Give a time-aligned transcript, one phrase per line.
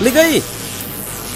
[0.00, 0.42] Liga aí.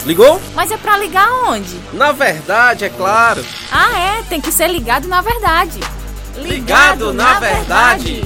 [0.04, 0.40] Ligou?
[0.54, 1.80] Mas é pra ligar onde?
[1.92, 3.44] Na verdade, é claro.
[3.72, 5.80] Ah, é, tem que ser ligado na verdade.
[6.36, 8.22] Ligado, na, verdade.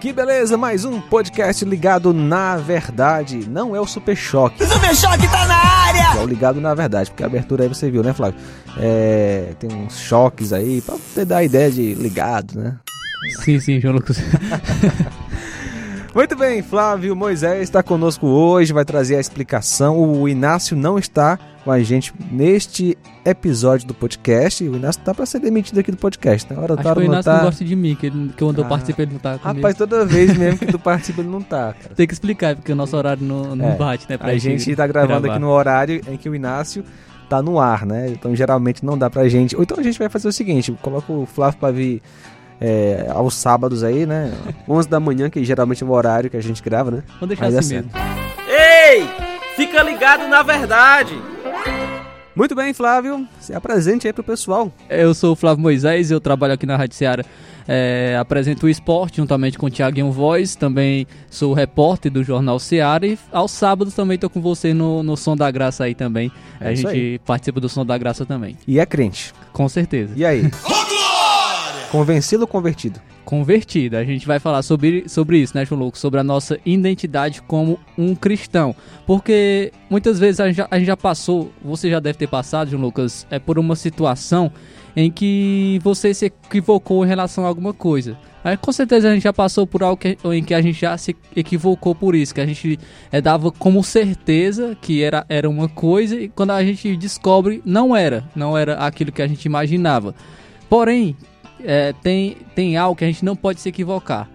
[0.00, 3.48] Que beleza, mais um podcast ligado na verdade.
[3.48, 4.64] Não é o Super Choque.
[4.64, 6.20] Super Choque tá na área!
[6.20, 8.38] É o ligado na verdade, porque a abertura aí você viu, né, Flávio?
[8.78, 12.76] É, tem uns choques aí, pra você dar a ideia de ligado, né?
[13.44, 14.18] Sim, sim, João Lucas.
[16.18, 19.96] Muito bem, Flávio Moisés está conosco hoje, vai trazer a explicação.
[20.00, 24.64] O Inácio não está com a gente neste episódio do podcast.
[24.64, 26.58] O Inácio tá para ser demitido aqui do podcast, né?
[26.58, 27.36] Hora Acho que o Inácio tá...
[27.36, 29.60] não gosta de mim, que, ele, que quando ah, eu participo ele não tá comigo.
[29.60, 31.94] Rapaz, toda vez mesmo que tu participa ele não tá, cara.
[31.94, 34.18] Tem que explicar, porque o nosso horário não, não é, bate, né?
[34.18, 35.36] Pra a gente tá gravando gravar.
[35.36, 36.84] aqui no horário em que o Inácio
[37.28, 38.08] tá no ar, né?
[38.10, 39.54] Então geralmente não dá pra gente.
[39.54, 42.02] Ou então a gente vai fazer o seguinte, coloca o Flávio pra vir
[42.60, 44.32] é, aos sábados aí, né?
[44.68, 47.02] 11 da manhã, que geralmente é o horário que a gente grava, né?
[47.20, 47.90] Vamos deixar Mas assim é mesmo.
[48.48, 49.06] Ei!
[49.56, 51.14] Fica ligado na verdade!
[52.38, 53.26] Muito bem, Flávio.
[53.40, 54.72] Se apresente aí pro pessoal.
[54.88, 57.26] Eu sou o Flávio Moisés, eu trabalho aqui na Rádio Seara.
[57.66, 63.06] É, apresento o esporte juntamente com o Thiaguinho Voz, também sou repórter do Jornal Seara
[63.06, 66.30] e aos sábados também estou com você no, no Som da Graça aí também.
[66.60, 67.18] É a gente aí.
[67.18, 68.56] participa do Som da Graça também.
[68.68, 69.34] E é crente?
[69.52, 70.12] Com certeza.
[70.16, 70.48] E aí?
[71.90, 73.00] Convencido ou convertido?
[73.24, 73.96] Convertido.
[73.96, 76.00] A gente vai falar sobre, sobre isso, né, João Lucas?
[76.00, 78.74] Sobre a nossa identidade como um cristão.
[79.06, 82.70] Porque muitas vezes a gente, já, a gente já passou, você já deve ter passado,
[82.70, 84.52] João Lucas, é por uma situação
[84.94, 88.18] em que você se equivocou em relação a alguma coisa.
[88.44, 90.96] Aí, com certeza a gente já passou por algo que, em que a gente já
[90.96, 92.78] se equivocou por isso, que a gente
[93.10, 97.94] é, dava como certeza que era, era uma coisa e quando a gente descobre não
[97.94, 100.14] era, não era aquilo que a gente imaginava.
[100.68, 101.16] Porém,
[101.64, 104.28] é, tem, tem algo que a gente não pode se equivocar.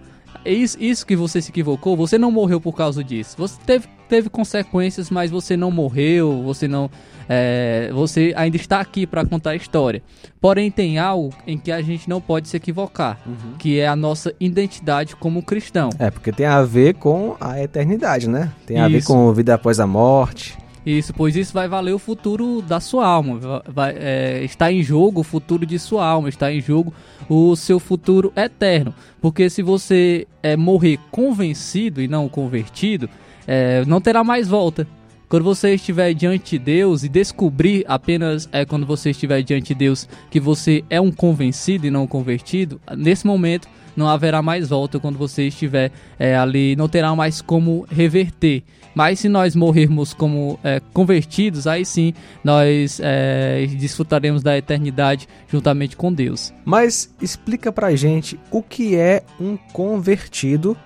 [0.44, 3.34] Isso, isso que você se equivocou, você não morreu por causa disso.
[3.38, 6.90] Você teve, teve consequências, mas você não morreu, você não.
[7.26, 10.02] É, você ainda está aqui para contar a história.
[10.42, 13.56] Porém, tem algo em que a gente não pode se equivocar, uhum.
[13.58, 15.88] que é a nossa identidade como cristão.
[15.98, 18.52] É, porque tem a ver com a eternidade, né?
[18.66, 18.98] Tem a isso.
[18.98, 20.58] ver com vida após a morte.
[20.84, 23.62] Isso, pois isso vai valer o futuro da sua alma.
[23.66, 26.92] Vai, é, está em jogo o futuro de sua alma, está em jogo
[27.28, 28.94] o seu futuro eterno.
[29.20, 33.08] Porque se você é, morrer convencido e não convertido,
[33.46, 34.86] é, não terá mais volta.
[35.28, 39.74] Quando você estiver diante de Deus e descobrir apenas é, quando você estiver diante de
[39.74, 44.98] Deus que você é um convencido e não convertido, nesse momento não haverá mais volta
[44.98, 48.62] quando você estiver é, ali, não terá mais como reverter.
[48.94, 55.96] Mas se nós morrermos como é, convertidos, aí sim nós é, desfrutaremos da eternidade juntamente
[55.96, 56.52] com Deus.
[56.64, 60.76] Mas explica pra gente o que é um convertido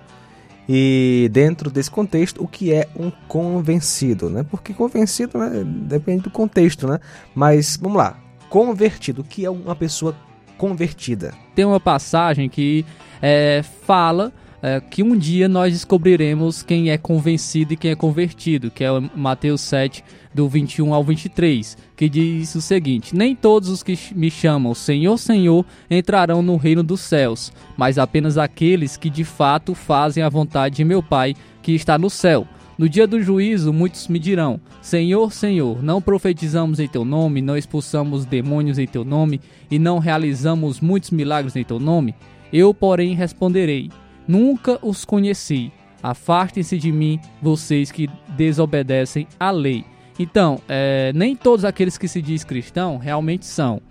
[0.71, 4.45] e dentro desse contexto, o que é um convencido, né?
[4.47, 6.99] Porque convencido né, depende do contexto, né?
[7.33, 8.19] Mas vamos lá,
[8.51, 10.15] convertido, o que é uma pessoa
[10.59, 11.33] convertida?
[11.55, 12.85] Tem uma passagem que
[13.19, 18.69] é, fala é, que um dia nós descobriremos quem é convencido e quem é convertido,
[18.69, 20.03] que é Mateus 7,
[20.33, 25.17] do 21 ao 23, que diz o seguinte: Nem todos os que me chamam Senhor,
[25.17, 30.77] Senhor entrarão no reino dos céus, mas apenas aqueles que de fato fazem a vontade
[30.77, 32.47] de meu Pai que está no céu.
[32.77, 37.57] No dia do juízo, muitos me dirão: Senhor, Senhor, não profetizamos em teu nome, não
[37.57, 42.15] expulsamos demônios em teu nome e não realizamos muitos milagres em teu nome?
[42.53, 43.89] Eu, porém, responderei:
[44.29, 45.71] Nunca os conheci.
[46.03, 48.07] Afastem-se de mim, vocês que
[48.37, 49.83] desobedecem à lei.
[50.19, 53.81] Então, é, nem todos aqueles que se diz cristão realmente são.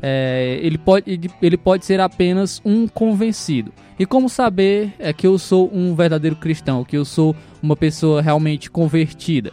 [0.00, 3.72] É, ele, pode, ele pode ser apenas um convencido.
[3.98, 8.22] E como saber é que eu sou um verdadeiro cristão, que eu sou uma pessoa
[8.22, 9.52] realmente convertida?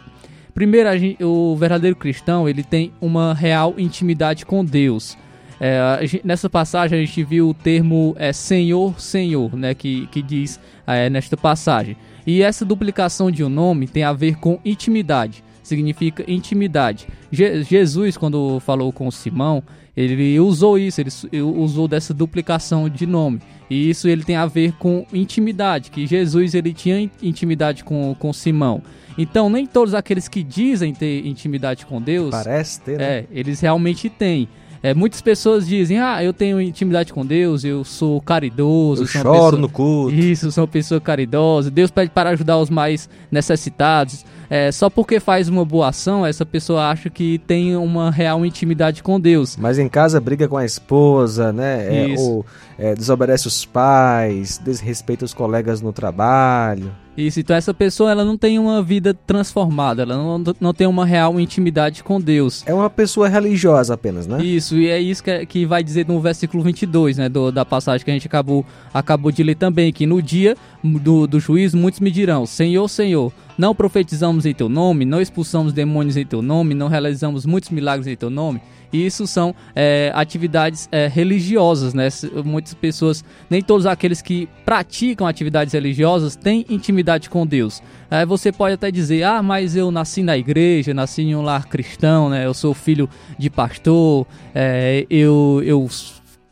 [0.54, 5.18] Primeiro, gente, o verdadeiro cristão ele tem uma real intimidade com Deus.
[5.60, 10.22] É, gente, nessa passagem a gente viu o termo é, Senhor, Senhor, né, que, que
[10.22, 11.96] diz é, nesta passagem.
[12.26, 17.06] E essa duplicação de um nome tem a ver com intimidade, significa intimidade.
[17.30, 19.62] Je Jesus, quando falou com Simão,
[19.96, 23.40] ele usou isso, ele usou dessa duplicação de nome.
[23.70, 28.32] E isso ele tem a ver com intimidade, que Jesus ele tinha intimidade com, com
[28.32, 28.82] Simão.
[29.18, 32.30] Então, nem todos aqueles que dizem ter intimidade com Deus.
[32.30, 33.04] Parece ter, né?
[33.04, 34.46] É, eles realmente têm.
[34.82, 39.02] É, muitas pessoas dizem, ah, eu tenho intimidade com Deus, eu sou caridoso.
[39.02, 39.52] Eu choro pessoa...
[39.52, 40.14] no culto.
[40.14, 41.70] Isso, sou uma pessoa caridosa.
[41.70, 44.24] Deus pede para ajudar os mais necessitados.
[44.48, 49.02] É, só porque faz uma boa ação, essa pessoa acha que tem uma real intimidade
[49.02, 49.56] com Deus.
[49.56, 52.12] Mas em casa briga com a esposa, né?
[52.12, 52.44] É, ou
[52.78, 56.92] é, desobedece os pais, desrespeita os colegas no trabalho.
[57.16, 61.06] Isso, então essa pessoa ela não tem uma vida transformada, ela não, não tem uma
[61.06, 62.62] real intimidade com Deus.
[62.66, 64.44] É uma pessoa religiosa apenas, né?
[64.44, 68.04] Isso, e é isso que, que vai dizer no versículo 22, né, do, da passagem
[68.04, 72.00] que a gente acabou, acabou de ler também, que no dia do, do juízo muitos
[72.00, 76.74] me dirão, Senhor, Senhor, não profetizamos em teu nome, não expulsamos demônios em teu nome,
[76.74, 78.60] não realizamos muitos milagres em teu nome.
[78.92, 82.08] E isso são é, atividades é, religiosas, né?
[82.44, 87.82] Muitas pessoas, nem todos aqueles que praticam atividades religiosas têm intimidade com Deus.
[88.10, 91.66] Aí você pode até dizer, ah, mas eu nasci na igreja, nasci em um lar
[91.66, 92.46] cristão, né?
[92.46, 93.08] Eu sou filho
[93.38, 95.88] de pastor, é, eu, eu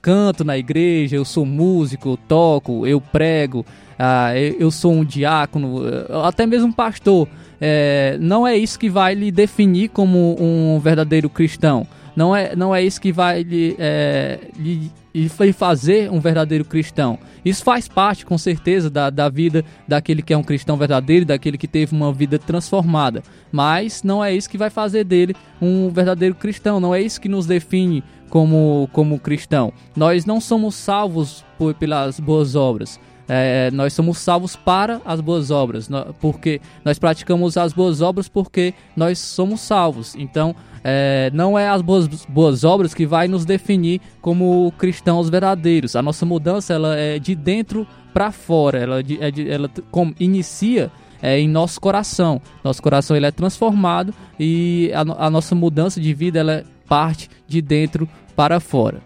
[0.05, 3.65] canto na igreja, eu sou músico, eu toco, eu prego,
[3.99, 5.81] ah, eu sou um diácono,
[6.23, 7.27] até mesmo um pastor.
[7.59, 11.87] É, não é isso que vai lhe definir como um verdadeiro cristão.
[12.15, 17.19] Não é, não é isso que vai lhe, é, lhe, lhe fazer um verdadeiro cristão.
[17.45, 21.57] Isso faz parte, com certeza, da, da vida daquele que é um cristão verdadeiro, daquele
[21.57, 23.23] que teve uma vida transformada.
[23.53, 26.81] Mas não é isso que vai fazer dele um verdadeiro cristão.
[26.81, 29.73] Não é isso que nos define como, como cristão.
[29.95, 32.99] Nós não somos salvos por, pelas boas obras.
[33.29, 35.89] É, nós somos salvos para as boas obras,
[36.21, 40.15] porque nós praticamos as boas obras porque nós somos salvos.
[40.15, 45.97] Então, é, não é as boas, boas obras que vai nos definir como cristãos verdadeiros.
[45.97, 48.79] A nossa mudança ela é de dentro para fora.
[48.79, 50.93] Ela, é de, ela com, inicia
[51.23, 52.41] é, em nosso coração.
[52.63, 57.63] Nosso coração ele é transformado e a, a nossa mudança de vida ela parte de
[57.63, 58.07] dentro
[58.37, 59.01] para fora.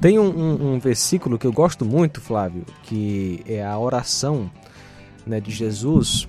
[0.00, 4.50] Tem um, um, um, versículo que eu gosto muito, Flávio, que é a oração
[5.26, 6.28] né, de Jesus,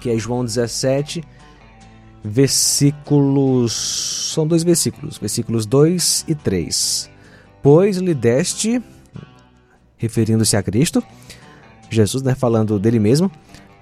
[0.00, 1.22] que é João 17,
[2.24, 4.30] versículos.
[4.34, 7.10] São dois versículos, versículos 2 e 3.
[7.62, 8.82] Pois lhe deste,
[9.96, 11.02] referindo-se a Cristo,
[11.88, 13.30] Jesus, né, falando dele mesmo,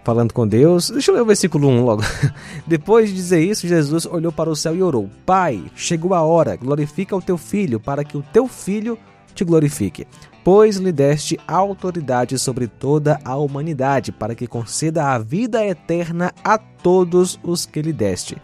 [0.05, 0.91] falando com Deus.
[0.91, 2.03] Deixa eu ler o versículo 1 logo.
[2.67, 6.57] Depois de dizer isso, Jesus olhou para o céu e orou: Pai, chegou a hora,
[6.57, 8.99] glorifica o teu filho, para que o teu filho
[9.35, 10.07] te glorifique.
[10.43, 16.57] Pois lhe deste autoridade sobre toda a humanidade, para que conceda a vida eterna a
[16.57, 18.37] todos os que lhe deste.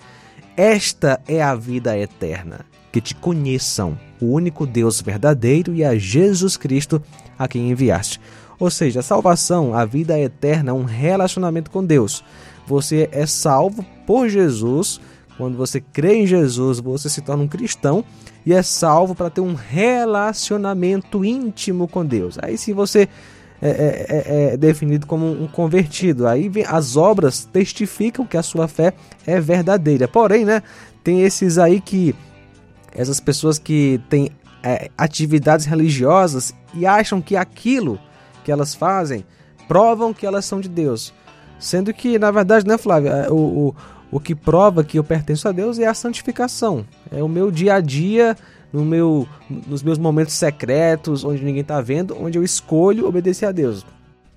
[0.57, 6.57] Esta é a vida eterna, que te conheçam, o único Deus verdadeiro e a Jesus
[6.57, 7.03] Cristo
[7.39, 8.21] a quem enviaste.
[8.59, 12.25] Ou seja, a salvação, a vida eterna, um relacionamento com Deus.
[12.67, 15.01] Você é salvo por Jesus.
[15.37, 18.05] Quando você crê em Jesus, você se torna um cristão
[18.45, 22.39] e é salvo para ter um relacionamento íntimo com Deus.
[22.41, 23.09] Aí, se você
[23.61, 28.43] é, é, é, é, definido como um convertido, aí vem, as obras testificam que a
[28.43, 28.93] sua fé
[29.27, 30.07] é verdadeira.
[30.07, 30.63] Porém, né,
[31.03, 32.15] tem esses aí que
[32.93, 34.31] essas pessoas que têm
[34.63, 37.99] é, atividades religiosas e acham que aquilo
[38.47, 39.25] que elas fazem
[39.67, 41.13] provam que elas são de Deus.
[41.59, 43.75] Sendo que, na verdade, né, Flávia, é, o, o,
[44.13, 46.87] o que prova que eu pertenço a Deus é a santificação.
[47.11, 48.37] É o meu dia a dia,
[48.73, 49.27] no meu,
[49.67, 53.85] nos meus momentos secretos, onde ninguém está vendo, onde eu escolho obedecer a Deus.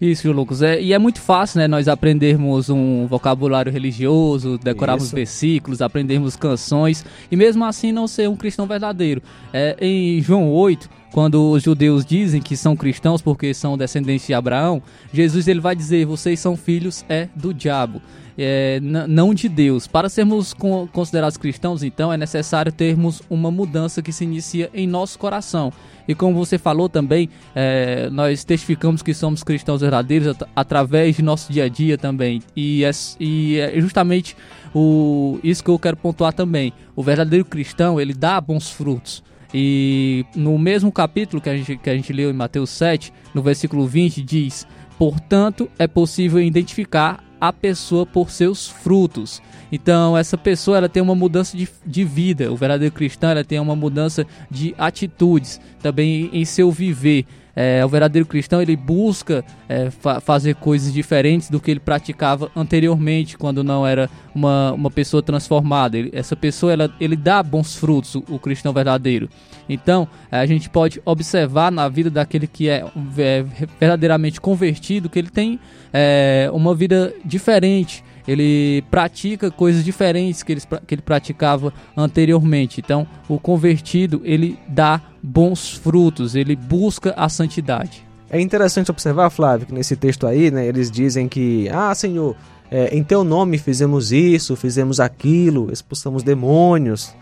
[0.02, 0.62] Isso, Lucas.
[0.62, 1.68] É, e é muito fácil, né?
[1.68, 5.16] Nós aprendermos um vocabulário religioso, decorarmos Isso.
[5.16, 9.22] versículos, aprendermos canções e mesmo assim não ser um cristão verdadeiro.
[9.52, 14.34] É, em João 8, quando os judeus dizem que são cristãos porque são descendentes de
[14.34, 14.82] Abraão,
[15.12, 18.02] Jesus ele vai dizer: vocês são filhos é do diabo,
[18.38, 19.86] é, não de Deus.
[19.86, 20.56] Para sermos
[20.94, 25.74] considerados cristãos, então, é necessário termos uma mudança que se inicia em nosso coração.
[26.10, 31.22] E como você falou também, é, nós testificamos que somos cristãos verdadeiros at através de
[31.22, 32.42] nosso dia a dia também.
[32.56, 32.90] E é,
[33.20, 34.36] e é justamente
[34.74, 36.74] o, isso que eu quero pontuar também.
[36.96, 39.24] O verdadeiro cristão, ele dá bons frutos.
[39.54, 43.44] E no mesmo capítulo que a gente, que a gente leu em Mateus 7, no
[43.44, 44.66] versículo 20, diz:
[44.98, 49.42] Portanto, é possível identificar a pessoa por seus frutos.
[49.72, 52.52] Então, essa pessoa ela tem uma mudança de, de vida.
[52.52, 57.26] O verdadeiro cristão ela tem uma mudança de atitudes, também em seu viver.
[57.62, 62.50] É, o verdadeiro cristão ele busca é, fa fazer coisas diferentes do que ele praticava
[62.56, 65.98] anteriormente, quando não era uma, uma pessoa transformada.
[65.98, 69.30] Ele, essa pessoa ela, ele dá bons frutos, o, o cristão verdadeiro.
[69.68, 72.86] Então, a gente pode observar na vida daquele que é,
[73.18, 73.46] é
[73.78, 75.60] verdadeiramente convertido que ele tem
[75.92, 82.80] é, uma vida diferente ele pratica coisas diferentes que ele, que ele praticava anteriormente.
[82.80, 88.06] Então, o convertido, ele dá bons frutos, ele busca a santidade.
[88.30, 92.36] É interessante observar, Flávio, que nesse texto aí, né, eles dizem que, ah, Senhor,
[92.70, 97.14] é, em teu nome fizemos isso, fizemos aquilo, expulsamos demônios,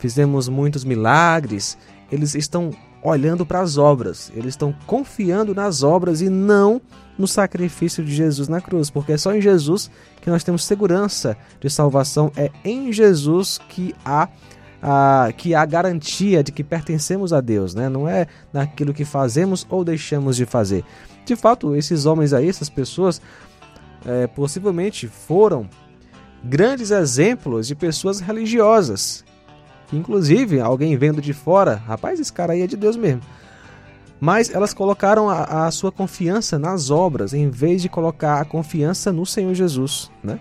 [0.00, 1.78] fizemos muitos milagres.
[2.10, 2.70] Eles estão
[3.02, 6.80] olhando para as obras, eles estão confiando nas obras e não
[7.16, 11.36] no sacrifício de Jesus na cruz, porque é só em Jesus que nós temos segurança
[11.60, 14.28] de salvação, é em Jesus que há
[14.82, 17.88] a, que há garantia de que pertencemos a Deus, né?
[17.88, 20.84] não é naquilo que fazemos ou deixamos de fazer.
[21.24, 23.20] De fato, esses homens aí, essas pessoas,
[24.04, 25.68] é, possivelmente foram
[26.44, 29.24] grandes exemplos de pessoas religiosas.
[29.92, 33.20] Inclusive, alguém vendo de fora, rapaz, esse cara aí é de Deus mesmo.
[34.20, 39.12] Mas elas colocaram a, a sua confiança nas obras, em vez de colocar a confiança
[39.12, 40.40] no Senhor Jesus, né?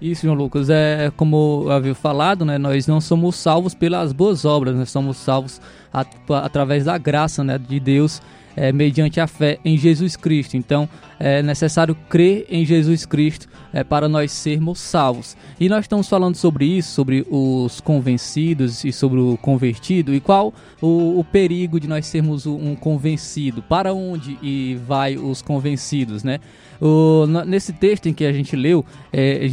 [0.00, 2.56] Isso, João Lucas, é como eu havia falado, né?
[2.56, 5.60] Nós não somos salvos pelas boas obras, nós somos salvos
[5.92, 8.22] at através da graça, né, de Deus
[8.58, 10.56] é, mediante a fé em Jesus Cristo.
[10.56, 10.88] Então
[11.18, 15.36] é necessário crer em Jesus Cristo é, para nós sermos salvos.
[15.60, 20.52] E nós estamos falando sobre isso, sobre os convencidos e sobre o convertido, e qual
[20.80, 26.40] o, o perigo de nós sermos um convencido, para onde e vai os convencidos, né?
[26.80, 29.48] O, nesse texto em que a gente leu, é,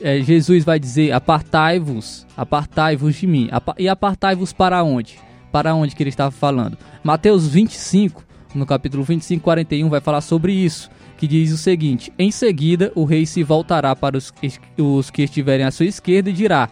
[0.00, 3.50] é, Jesus vai dizer: Apartai-vos, apartai-vos de mim.
[3.78, 5.18] E apartai-vos para onde?
[5.52, 6.78] Para onde que ele estava falando?
[7.04, 12.30] Mateus 25, no capítulo 25, 41, vai falar sobre isso, que diz o seguinte: Em
[12.30, 14.32] seguida, o rei se voltará para os,
[14.78, 16.68] os que estiverem à sua esquerda e dirá: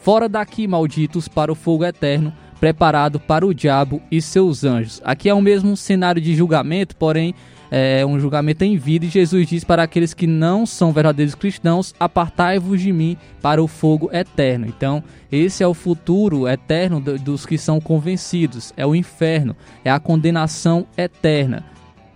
[0.00, 5.00] Fora daqui, malditos, para o fogo eterno, preparado para o diabo e seus anjos.
[5.04, 7.34] Aqui é o mesmo cenário de julgamento, porém
[7.70, 11.94] é um julgamento em vida, e Jesus diz para aqueles que não são verdadeiros cristãos:
[11.98, 14.66] apartai-vos de mim para o fogo eterno.
[14.66, 20.00] Então, esse é o futuro eterno dos que são convencidos, é o inferno, é a
[20.00, 21.64] condenação eterna.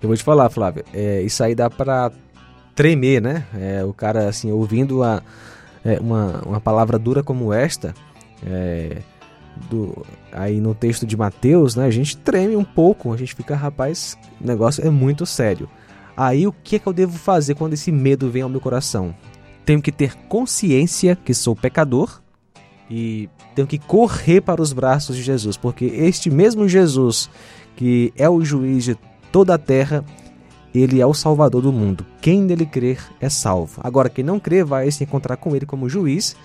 [0.02, 2.10] Eu vou te falar, Flávio, é, isso aí dá para
[2.74, 3.44] tremer, né?
[3.54, 5.22] É, o cara, assim, ouvindo a,
[5.84, 7.94] é, uma, uma palavra dura como esta,
[8.44, 8.98] é,
[9.70, 13.54] do, aí no texto de Mateus, né, a gente treme um pouco, a gente fica,
[13.54, 15.68] rapaz, o negócio é muito sério.
[16.16, 19.14] Aí o que é que eu devo fazer quando esse medo vem ao meu coração?
[19.64, 22.20] Tenho que ter consciência que sou pecador
[22.90, 27.30] e tenho que correr para os braços de Jesus, porque este mesmo Jesus,
[27.76, 28.98] que é o juiz de
[29.30, 30.04] toda a terra,
[30.74, 32.04] ele é o salvador do mundo.
[32.20, 33.80] Quem nele crer é salvo.
[33.82, 36.36] Agora, quem não crer vai se encontrar com ele como juiz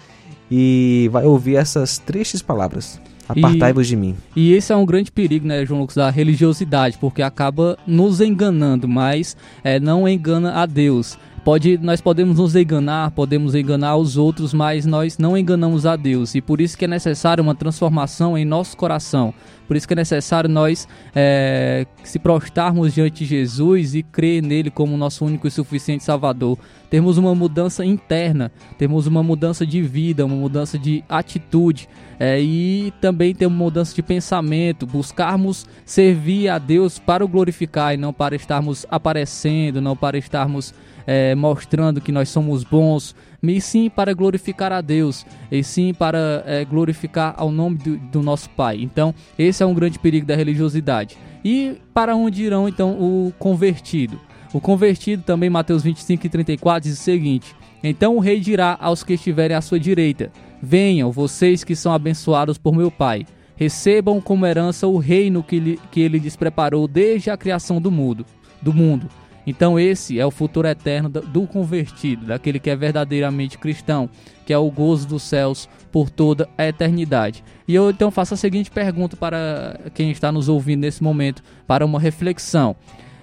[0.50, 3.00] e vai ouvir essas tristes palavras.
[3.28, 4.16] Apartai-vos de mim.
[4.36, 8.88] E esse é um grande perigo, né, João Lucas, da religiosidade, porque acaba nos enganando,
[8.88, 11.18] mas é, não engana a Deus.
[11.44, 16.36] Pode, nós podemos nos enganar, podemos enganar os outros, mas nós não enganamos a Deus.
[16.36, 19.34] E por isso que é necessário uma transformação em nosso coração.
[19.68, 24.72] Por isso que é necessário nós é, se prostrarmos diante de Jesus e crer nele
[24.72, 26.58] como nosso único e suficiente Salvador.
[26.90, 31.90] Termos uma mudança interna, termos uma mudança de vida, uma mudança de atitude.
[32.20, 37.94] É, e também ter uma mudança de pensamento, buscarmos servir a Deus para o glorificar
[37.94, 40.74] e não para estarmos aparecendo, não para estarmos
[41.08, 46.44] é, mostrando que nós somos bons, e sim para glorificar a Deus, e sim para
[46.46, 48.80] é, glorificar ao nome do, do, nosso Pai.
[48.82, 51.18] Então, esse é um grande perigo da religiosidade.
[51.44, 54.20] E para onde irão então o convertido?
[54.54, 59.04] O convertido também, Mateus 25 e 34, diz o seguinte: Então o rei dirá aos
[59.04, 63.26] que estiverem à sua direita: Venham, vocês que são abençoados por meu Pai.
[63.56, 67.90] Recebam como herança o reino que, lhe, que ele lhes preparou desde a criação do
[67.90, 68.24] mundo.
[68.62, 69.10] Do mundo
[69.48, 74.10] então esse é o futuro eterno do convertido, daquele que é verdadeiramente cristão,
[74.46, 77.44] que é o gozo dos céus por toda a eternidade.
[77.66, 81.86] E eu então faço a seguinte pergunta para quem está nos ouvindo nesse momento, para
[81.86, 82.76] uma reflexão.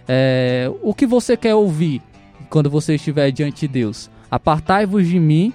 [0.09, 2.01] É, o que você quer ouvir
[2.49, 4.11] quando você estiver diante de Deus?
[4.31, 5.53] Apartai-vos de mim,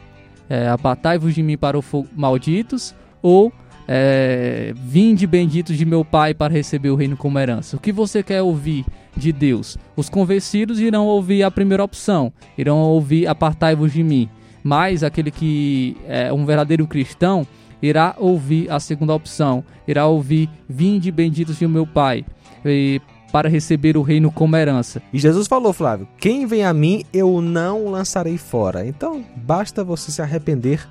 [0.48, 3.52] é, apartai-vos de mim para o fogo malditos, ou
[3.92, 7.76] é, vinde benditos de meu Pai para receber o reino como herança.
[7.76, 8.86] O que você quer ouvir
[9.18, 9.80] de Deus?
[9.96, 14.30] Os convencidos irão ouvir a primeira opção, irão ouvir apartai-vos de mim.
[14.64, 17.48] Mas aquele que é um verdadeiro cristão
[17.82, 22.24] irá ouvir a segunda opção, irá ouvir vinde benditos de meu Pai.
[22.64, 25.02] E para receber o reino como herança.
[25.12, 28.86] E Jesus falou, Flávio: Quem vem a mim, eu não lançarei fora.
[28.86, 30.88] Então, basta você se arrepender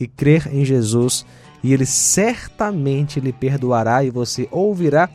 [0.00, 1.26] e crer em Jesus
[1.62, 5.08] e ele certamente lhe perdoará e você ouvirá: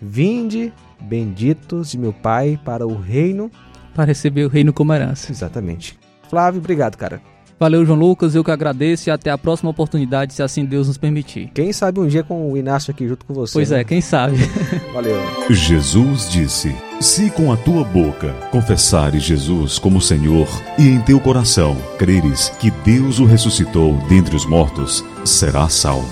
[0.00, 3.50] Vinde, benditos de meu Pai, para o reino.
[3.94, 5.30] Para receber o reino como herança.
[5.30, 5.98] Exatamente.
[6.28, 7.20] Flávio, obrigado, cara.
[7.62, 10.98] Valeu, João Lucas, eu que agradeço e até a próxima oportunidade, se assim Deus nos
[10.98, 11.48] permitir.
[11.54, 13.52] Quem sabe um dia com o Inácio aqui junto com você.
[13.52, 13.82] Pois né?
[13.82, 14.36] é, quem sabe.
[14.92, 15.16] Valeu.
[15.48, 21.76] Jesus disse: Se com a tua boca confessares Jesus como Senhor e em teu coração
[21.96, 26.10] creres que Deus o ressuscitou dentre os mortos, serás salvo.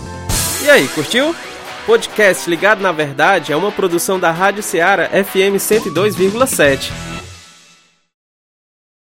[0.64, 1.35] E aí, curtiu?
[1.85, 7.20] Podcast Ligado na Verdade é uma produção da Rádio Ceará FM 102,7.